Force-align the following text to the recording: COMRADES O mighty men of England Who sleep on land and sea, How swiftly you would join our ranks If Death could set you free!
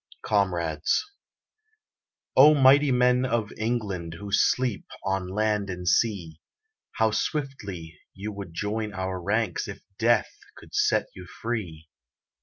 COMRADES 0.23 1.05
O 2.35 2.55
mighty 2.55 2.91
men 2.91 3.23
of 3.23 3.51
England 3.55 4.15
Who 4.15 4.31
sleep 4.31 4.83
on 5.05 5.27
land 5.27 5.69
and 5.69 5.87
sea, 5.87 6.41
How 6.93 7.11
swiftly 7.11 7.99
you 8.15 8.31
would 8.31 8.51
join 8.51 8.93
our 8.95 9.21
ranks 9.21 9.67
If 9.67 9.83
Death 9.99 10.39
could 10.55 10.73
set 10.73 11.05
you 11.13 11.27
free! 11.27 11.87